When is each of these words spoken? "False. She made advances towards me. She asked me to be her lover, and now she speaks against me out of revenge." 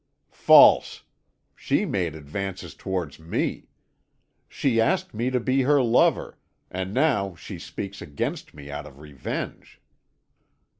"False. 0.33 1.03
She 1.55 1.85
made 1.85 2.15
advances 2.15 2.73
towards 2.73 3.19
me. 3.19 3.67
She 4.49 4.81
asked 4.81 5.13
me 5.13 5.29
to 5.29 5.39
be 5.39 5.61
her 5.61 5.79
lover, 5.79 6.39
and 6.71 6.91
now 6.91 7.35
she 7.35 7.59
speaks 7.59 8.01
against 8.01 8.55
me 8.55 8.71
out 8.71 8.87
of 8.87 8.97
revenge." 8.97 9.79